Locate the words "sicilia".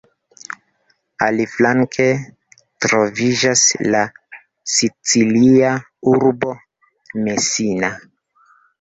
4.79-5.79